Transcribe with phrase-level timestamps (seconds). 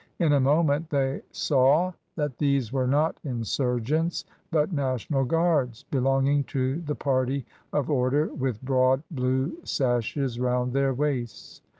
[0.17, 6.43] In a moment they saw that these were not insurgents, but National Guards be longing
[6.45, 11.61] to the party of order, with broad blue sashes round their waists.